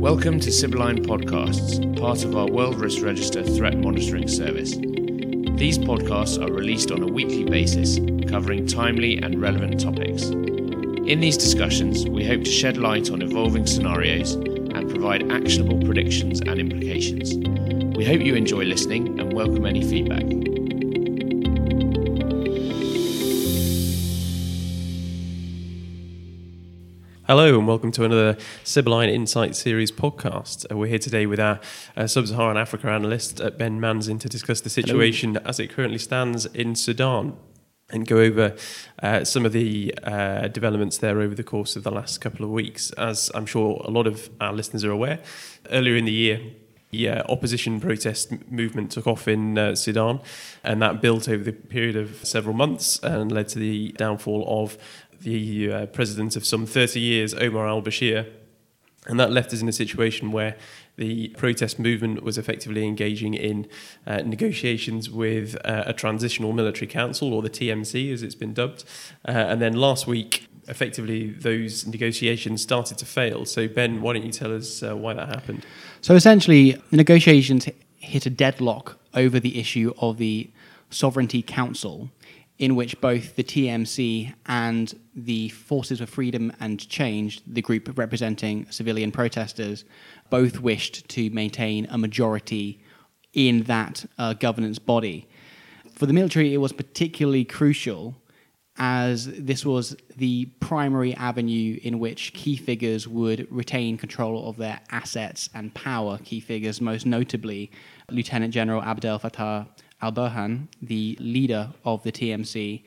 [0.00, 4.70] Welcome to Sibylline Podcasts, part of our World Risk Register threat monitoring service.
[4.70, 10.22] These podcasts are released on a weekly basis, covering timely and relevant topics.
[10.22, 16.40] In these discussions, we hope to shed light on evolving scenarios and provide actionable predictions
[16.40, 17.34] and implications.
[17.94, 20.49] We hope you enjoy listening and welcome any feedback.
[27.30, 30.66] Hello and welcome to another Sibylline Insight Series podcast.
[30.68, 31.60] Uh, we're here today with our
[31.96, 35.46] uh, Sub-Saharan Africa analyst uh, Ben Manzin to discuss the situation Hello.
[35.46, 37.36] as it currently stands in Sudan
[37.88, 38.56] and go over
[39.00, 42.50] uh, some of the uh, developments there over the course of the last couple of
[42.50, 42.90] weeks.
[42.98, 45.20] As I'm sure a lot of our listeners are aware,
[45.70, 46.40] earlier in the year,
[46.90, 50.20] the uh, opposition protest movement took off in uh, Sudan,
[50.64, 54.76] and that built over the period of several months and led to the downfall of
[55.20, 58.26] the uh, president of some 30 years, Omar al Bashir.
[59.06, 60.56] And that left us in a situation where
[60.96, 63.66] the protest movement was effectively engaging in
[64.06, 68.84] uh, negotiations with uh, a transitional military council, or the TMC as it's been dubbed.
[69.26, 73.46] Uh, and then last week, effectively, those negotiations started to fail.
[73.46, 75.64] So, Ben, why don't you tell us uh, why that happened?
[76.02, 77.66] So, essentially, the negotiations
[77.96, 80.50] hit a deadlock over the issue of the
[80.90, 82.10] Sovereignty Council
[82.60, 88.66] in which both the TMC and the Forces for Freedom and Change, the group representing
[88.70, 89.86] civilian protesters,
[90.28, 92.78] both wished to maintain a majority
[93.32, 95.26] in that uh, governance body.
[95.94, 98.14] For the military, it was particularly crucial
[98.76, 104.80] as this was the primary avenue in which key figures would retain control of their
[104.90, 106.18] assets and power.
[106.24, 107.70] Key figures, most notably
[108.10, 109.66] Lieutenant General Abdel Fattah
[110.02, 112.82] al Burhan, the leader of the TMC,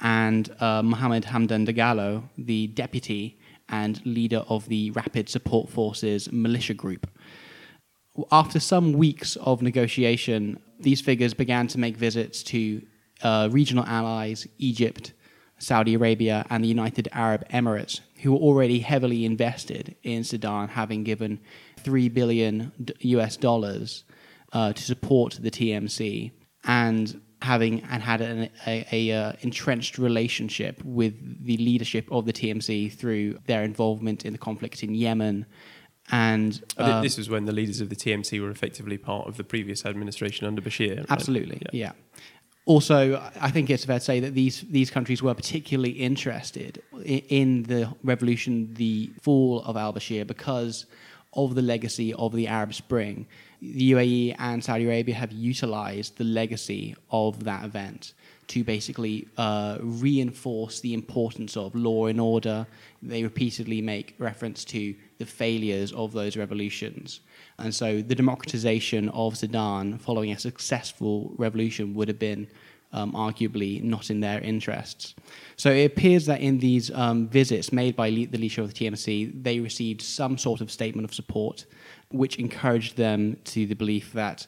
[0.00, 3.38] and uh, Mohammed Hamdan Dagalo, the deputy
[3.68, 7.08] and leader of the Rapid Support Forces militia group.
[8.30, 12.82] After some weeks of negotiation, these figures began to make visits to
[13.22, 15.12] uh, regional allies, Egypt,
[15.58, 21.02] Saudi Arabia, and the United Arab Emirates, who were already heavily invested in Sudan, having
[21.04, 21.40] given
[21.78, 24.04] 3 billion US dollars
[24.52, 26.30] uh, to support the TMC
[26.66, 31.14] and having and had an a, a, uh, entrenched relationship with
[31.44, 35.46] the leadership of the TMC through their involvement in the conflict in Yemen.
[36.10, 39.44] And uh, this was when the leaders of the TMC were effectively part of the
[39.44, 40.98] previous administration under Bashir.
[40.98, 41.06] Right?
[41.08, 41.68] Absolutely, yeah.
[41.72, 41.92] yeah.
[42.66, 47.18] Also, I think it's fair to say that these these countries were particularly interested in,
[47.40, 50.86] in the revolution, the fall of al Bashir, because
[51.34, 53.26] of the legacy of the Arab Spring
[53.72, 58.12] the UAE and Saudi Arabia have utilized the legacy of that event
[58.48, 62.66] to basically uh, reinforce the importance of law and order.
[63.02, 67.20] They repeatedly make reference to the failures of those revolutions.
[67.58, 72.48] And so the democratization of Sudan following a successful revolution would have been
[72.94, 75.14] um, arguably not in their interests.
[75.56, 79.42] So it appears that in these um, visits made by the leadership of the TMC,
[79.42, 81.66] they received some sort of statement of support
[82.10, 84.46] which encouraged them to the belief that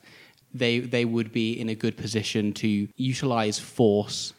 [0.54, 4.32] they they would be in a good position to utilize force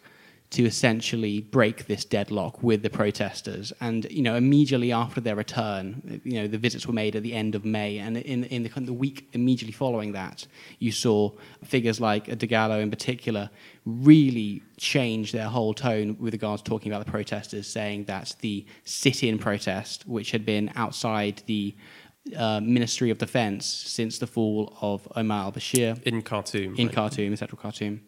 [0.50, 3.74] to essentially break this deadlock with the protesters.
[3.82, 7.34] And you know, immediately after their return, you know, the visits were made at the
[7.34, 10.48] end of May, and in in the, the week immediately following that,
[10.80, 11.32] you saw
[11.64, 13.50] figures like Dagalo in particular
[13.86, 18.66] really change their whole tone with regards to talking about the protesters, saying that the
[18.86, 21.76] sit-in protest, which had been outside the
[22.36, 26.02] uh, Ministry of Defense since the fall of Omar al Bashir.
[26.04, 26.76] In Khartoum.
[26.78, 26.96] In right?
[26.96, 28.02] Khartoum, in central Khartoum.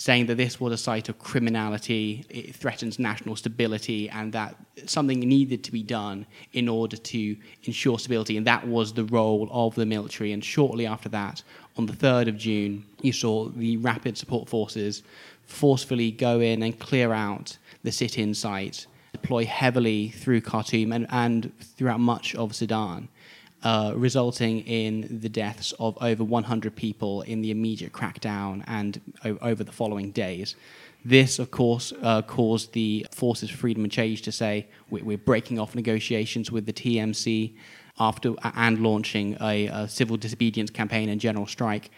[0.00, 4.56] Saying that this was a site of criminality, it threatens national stability, and that
[4.86, 6.24] something needed to be done
[6.54, 8.38] in order to ensure stability.
[8.38, 10.32] And that was the role of the military.
[10.32, 11.42] And shortly after that,
[11.76, 15.02] on the 3rd of June, you saw the Rapid Support Forces
[15.44, 21.06] forcefully go in and clear out the sit in site, deploy heavily through Khartoum and,
[21.10, 23.10] and throughout much of Sudan
[23.62, 29.38] uh, resulting in the deaths of over 100 people in the immediate crackdown and o-
[29.42, 30.56] over the following days.
[31.04, 35.58] This, of course, uh, caused the Forces for Freedom and Change to say we're breaking
[35.58, 37.54] off negotiations with the TMC
[37.98, 41.90] after and launching a, a civil disobedience campaign and general strike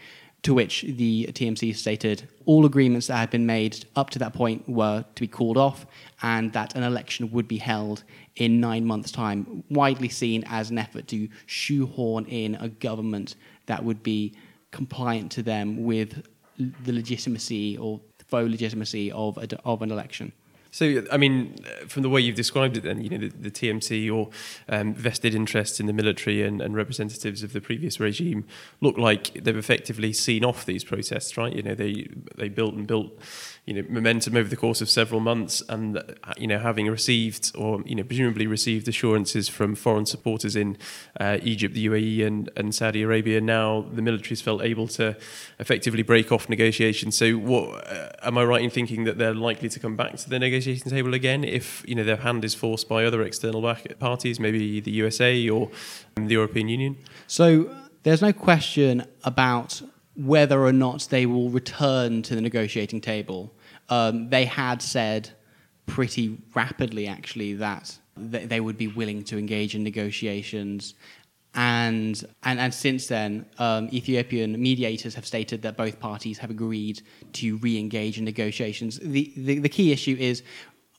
[0.43, 4.69] to which the TMC stated all agreements that had been made up to that point
[4.69, 5.87] were to be called off
[6.23, 8.03] and that an election would be held
[8.37, 13.37] in nine months' time, widely seen as an effort to shoehorn in a government
[13.67, 14.35] that would be
[14.73, 20.33] compliant to them with the legitimacy or faux legitimacy of, a, of an election.
[20.73, 21.55] So, I mean,
[21.87, 24.31] from the way you've described it, then you know the, the TMC or
[24.71, 28.47] um, vested interests in the military and, and, representatives of the previous regime
[28.81, 31.55] look like they've effectively seen off these protests, right?
[31.55, 33.13] You know, they they built and built
[33.67, 37.53] you know momentum over the course of several months, and uh, you know having received
[37.55, 40.79] or you know presumably received assurances from foreign supporters in
[41.21, 45.17] uh, Egypt, the UAE, and, and Saudi Arabia, now the military's felt able to
[45.59, 47.17] effectively break off negotiations.
[47.17, 50.31] So, what uh, am I right in thinking that they're likely to come back to
[50.31, 53.63] the negotiation table again if you know their hand is forced by other external
[53.99, 55.71] parties, maybe the USA or
[56.17, 56.97] um, the European Union?
[57.27, 57.75] So.
[58.05, 59.81] There's no question about
[60.17, 63.55] whether or not they will return to the negotiating table.
[63.89, 65.31] Um, they had said
[65.87, 70.95] pretty rapidly, actually, that they would be willing to engage in negotiations.
[71.55, 77.03] And, and, and since then, um, Ethiopian mediators have stated that both parties have agreed
[77.35, 78.99] to re engage in negotiations.
[78.99, 80.43] The, the, the key issue is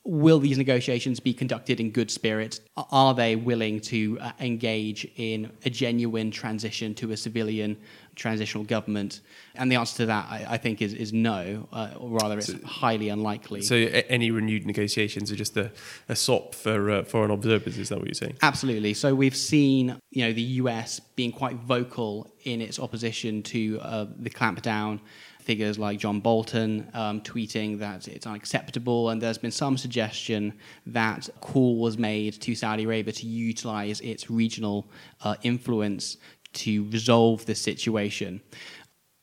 [0.06, 2.60] will these negotiations be conducted in good spirit?
[2.76, 7.78] Are they willing to uh, engage in a genuine transition to a civilian
[8.16, 9.22] transitional government?
[9.56, 12.48] And the answer to that, I, I think, is, is no, uh, or rather, it's
[12.48, 13.62] so, highly unlikely.
[13.62, 15.72] So, any renewed negotiations are just a,
[16.10, 17.78] a sop for uh, foreign observers.
[17.78, 18.38] Is that what you're saying?
[18.42, 18.94] Absolutely.
[18.94, 24.06] So, we've seen, you know, the US being quite vocal in its opposition to uh,
[24.18, 25.00] the clampdown
[25.44, 30.54] figures like John Bolton um, tweeting that it's unacceptable, and there's been some suggestion
[30.88, 34.88] that a call was made to Saudi Arabia to utilize its regional
[35.24, 36.18] uh, influence
[36.54, 38.42] to resolve this situation.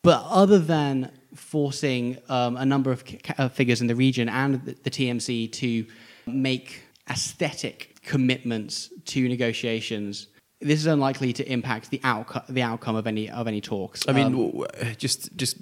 [0.03, 4.77] But other than forcing um, a number of ca- figures in the region and the,
[4.83, 5.87] the TMC to
[6.27, 10.29] make aesthetic commitments to negotiations,
[10.61, 14.07] this is unlikely to impact the outcome the outcome of any of any talks.
[14.09, 14.67] I mean, um,
[14.99, 15.57] just just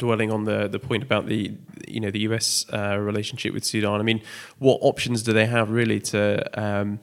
[0.00, 1.52] dwelling on the the point about the
[1.86, 4.00] you know the US uh, relationship with Sudan.
[4.00, 4.20] I mean,
[4.58, 6.98] what options do they have really to um,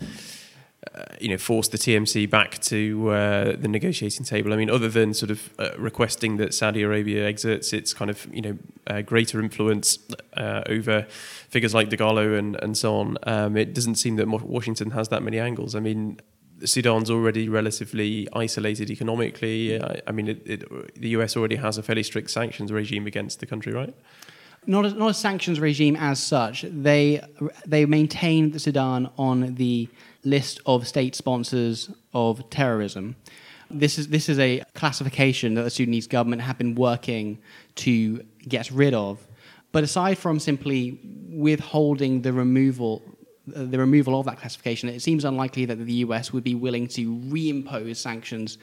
[0.94, 4.52] uh, you know force the TMC back to uh, the negotiating table?
[4.52, 8.28] I mean, other than sort of uh, requesting that Saudi Arabia exerts its kind of
[8.34, 8.58] you know
[8.88, 10.00] uh, greater influence
[10.36, 11.06] uh, over
[11.50, 15.24] figures like Dagalo and and so on, um, it doesn't seem that Washington has that
[15.24, 15.76] many angles.
[15.76, 16.20] I mean,
[16.66, 19.70] Sudan's already relatively isolated economically.
[19.70, 19.84] Mm.
[19.84, 23.40] I, I mean, it, it, the US already has a fairly strict sanctions regime against
[23.40, 23.94] the country, right?
[24.66, 26.66] Not a, not a sanctions regime as such.
[26.70, 27.22] They
[27.66, 29.88] they maintain the Sudan on the
[30.24, 33.16] list of state sponsors of terrorism.
[33.70, 37.40] This is this is a classification that the Sudanese government have been working
[37.76, 39.26] to get rid of.
[39.72, 41.00] But aside from simply
[41.30, 43.04] withholding the removal
[43.56, 46.88] Uh, the removal of that classification, it seems unlikely that the US would be willing
[46.90, 48.58] to reimpose sanctions.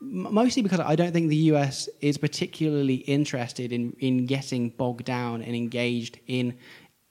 [0.00, 5.42] Mostly because I don't think the US is particularly interested in, in getting bogged down
[5.42, 6.56] and engaged in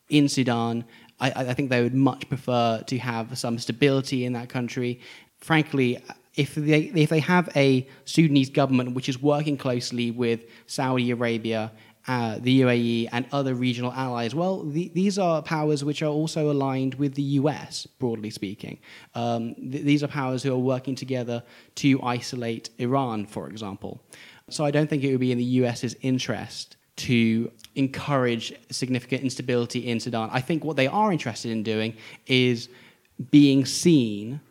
[0.09, 0.85] in Sudan.
[1.19, 4.99] I, I think they would much prefer to have some stability in that country.
[5.39, 6.03] Frankly,
[6.35, 11.71] if they if they have a Sudanese government which is working closely with Saudi Arabia
[12.07, 16.51] uh, the UAE, and other regional allies, well, the, these are powers which are also
[16.51, 18.79] aligned with the US, broadly speaking.
[19.15, 21.43] Um, th- these are powers who are working together
[21.75, 24.01] to isolate Iran, for example.
[24.49, 29.87] So I don't think it would be in the US's interest to encourage significant instability
[29.87, 30.29] in Sudan.
[30.31, 31.95] I think what they are interested in doing
[32.27, 32.69] is
[33.31, 34.41] being seen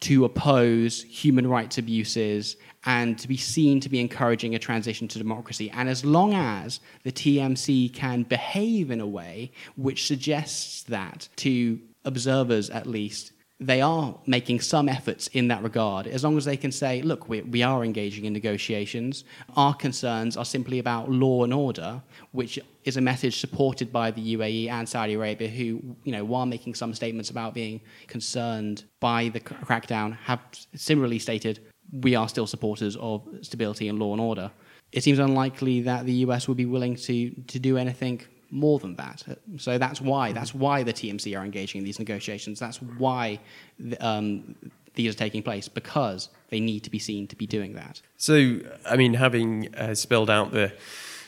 [0.00, 5.18] to oppose human rights abuses and to be seen to be encouraging a transition to
[5.18, 5.70] democracy.
[5.70, 11.80] And as long as the TMC can behave in a way which suggests that to
[12.04, 16.06] observers at least, they are making some efforts in that regard.
[16.06, 19.24] As long as they can say, look, we, we are engaging in negotiations,
[19.54, 22.02] our concerns are simply about law and order,
[22.32, 26.46] which is a message supported by the UAE and Saudi Arabia, who, you know, while
[26.46, 30.40] making some statements about being concerned by the crackdown, have
[30.74, 31.60] similarly stated
[31.92, 34.50] we are still supporters of stability and law and order.
[34.92, 38.96] It seems unlikely that the US would be willing to, to do anything more than
[38.96, 39.22] that.
[39.58, 42.58] So that's why that's why the TMC are engaging in these negotiations.
[42.58, 43.40] That's why
[43.78, 44.56] the, um,
[44.94, 48.02] these are taking place because they need to be seen to be doing that.
[48.16, 50.72] So, I mean, having uh, spelled out the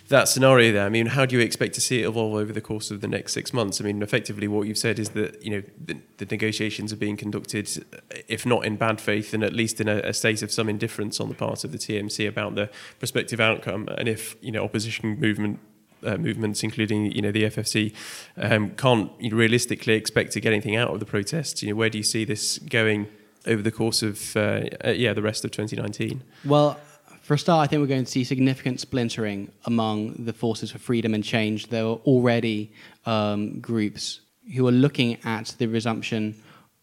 [0.08, 2.60] that scenario there, I mean, how do you expect to see it evolve over the
[2.60, 3.80] course of the next six months?
[3.80, 7.16] I mean, effectively, what you've said is that you know the, the negotiations are being
[7.16, 7.84] conducted,
[8.28, 11.20] if not in bad faith, then at least in a, a, state of some indifference
[11.20, 13.88] on the part of the TMC about the prospective outcome.
[13.96, 15.60] And if you know opposition movement
[16.04, 17.92] uh, movements, including you know the FFC,
[18.36, 21.62] um, can't realistically expect to get anything out of the protests.
[21.62, 23.08] You know, where do you see this going
[23.46, 26.22] over the course of uh, uh, yeah the rest of 2019?
[26.44, 26.78] Well,
[27.22, 30.78] for a start, I think we're going to see significant splintering among the forces for
[30.78, 31.68] freedom and change.
[31.68, 32.72] There are already
[33.06, 34.20] um, groups
[34.56, 36.34] who are looking at the resumption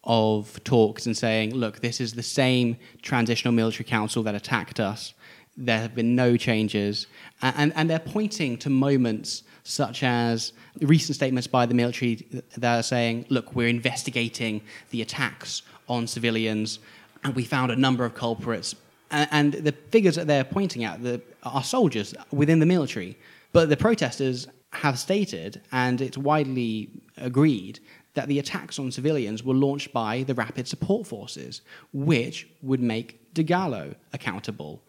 [0.04, 5.12] of talks and saying, look, this is the same transitional military council that attacked us.
[5.56, 7.06] There have been no changes.
[7.42, 12.26] And, and they're pointing to moments such as recent statements by the military
[12.56, 16.78] that are saying, look, we're investigating the attacks on civilians
[17.24, 18.74] and we found a number of culprits.
[19.10, 23.18] And, and the figures that they're pointing at the, are soldiers within the military.
[23.52, 27.80] But the protesters have stated, and it's widely agreed,
[28.14, 33.34] that the attacks on civilians were launched by the Rapid Support Forces, which would make
[33.34, 34.82] Dagalo accountable.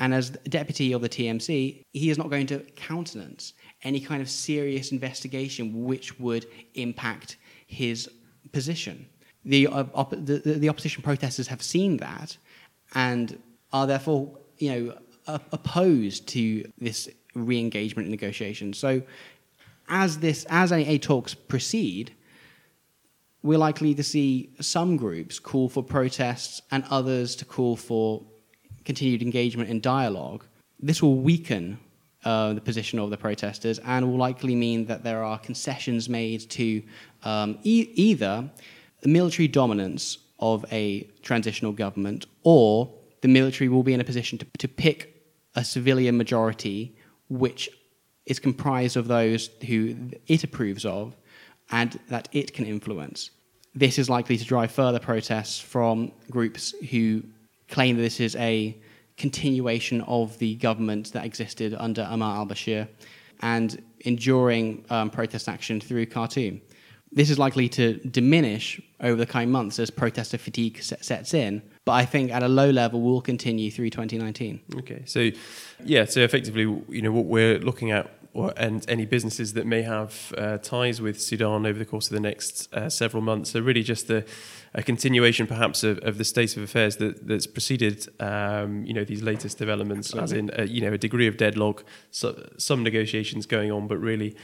[0.00, 3.52] And as deputy of the TMC, he is not going to countenance
[3.84, 8.08] any kind of serious investigation which would impact his
[8.50, 9.06] position.
[9.44, 12.36] The, uh, op- the, the, opposition protesters have seen that
[12.94, 13.38] and
[13.74, 14.98] are therefore, you know,
[15.52, 18.78] opposed to this re-engagement in negotiations.
[18.78, 19.02] So,
[19.88, 22.14] as this as AA talks proceed,
[23.42, 28.22] we're likely to see some groups call for protests and others to call for
[28.92, 30.42] continued engagement in dialogue.
[30.80, 31.78] This will weaken
[32.24, 36.40] uh, the position of the protesters and will likely mean that there are concessions made
[36.58, 36.82] to
[37.22, 38.50] um, e- either
[39.02, 44.38] the military dominance of a transitional government or the military will be in a position
[44.38, 44.98] to, to pick
[45.54, 46.96] a civilian majority
[47.28, 47.70] which
[48.26, 49.94] is comprised of those who
[50.26, 51.14] it approves of
[51.70, 53.30] and that it can influence.
[53.72, 57.22] This is likely to drive further protests from groups who
[57.70, 58.76] claim that this is a
[59.16, 62.88] continuation of the government that existed under Omar al Bashir
[63.40, 66.60] and enduring um, protest action through Khartoum.
[67.12, 71.92] This is likely to diminish over the coming months as protester fatigue sets in, but
[71.92, 74.60] I think at a low level will continue through 2019.
[74.76, 75.30] Okay, so
[75.84, 79.82] yeah, so effectively, you know, what we're looking at or, and any businesses that may
[79.82, 83.62] have uh, ties with Sudan over the course of the next uh, several months are
[83.62, 84.24] really just the,
[84.74, 89.04] a continuation, perhaps, of, of the state of affairs that, that's preceded, um, you know,
[89.04, 90.52] these latest developments, Absolutely.
[90.54, 93.98] as in, a, you know, a degree of deadlock, so, some negotiations going on, but
[93.98, 94.36] really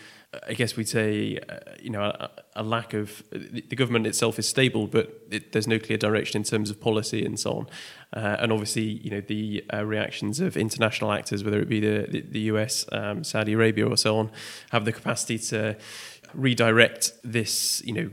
[0.47, 4.49] I guess we'd say, uh, you know, a, a, lack of the government itself is
[4.49, 7.67] stable, but it, there's no clear direction in terms of policy and so on.
[8.13, 12.07] Uh, and obviously, you know, the uh, reactions of international actors, whether it be the
[12.11, 14.31] the, the US, um, Saudi Arabia, or so on,
[14.73, 15.77] have the capacity to
[16.35, 18.11] redirect this, you know,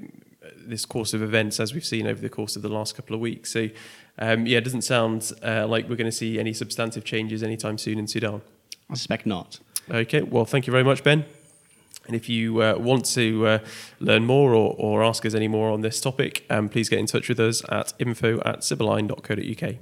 [0.58, 3.20] this course of events as we've seen over the course of the last couple of
[3.22, 3.52] weeks.
[3.52, 3.70] So,
[4.20, 7.78] um, yeah, it doesn't sound uh, like we're going to see any substantive changes anytime
[7.78, 8.42] soon in Sudan.
[8.90, 9.60] I suspect not.
[9.90, 11.26] Okay, well, thank you very much, Ben.
[12.06, 13.60] And if you uh, want to uh,
[14.00, 17.06] learn more or, or, ask us any more on this topic, um, please get in
[17.06, 19.76] touch with us at info at sibylline.co.uk.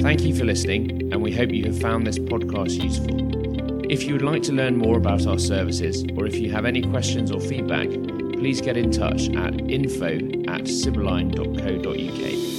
[0.00, 3.90] Thank you for listening, and we hope you have found this podcast useful.
[3.90, 6.82] If you would like to learn more about our services, or if you have any
[6.82, 12.53] questions or feedback, please get in touch at info at sibylline.co.uk.